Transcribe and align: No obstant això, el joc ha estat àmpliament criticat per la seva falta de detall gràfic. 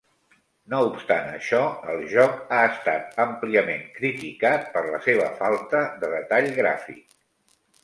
No 0.73 0.77
obstant 0.85 1.27
això, 1.33 1.59
el 1.93 2.01
joc 2.13 2.39
ha 2.57 2.61
estat 2.71 3.13
àmpliament 3.27 3.85
criticat 3.99 4.67
per 4.73 4.83
la 4.89 5.03
seva 5.11 5.31
falta 5.45 5.85
de 6.03 6.13
detall 6.17 6.53
gràfic. 6.59 7.09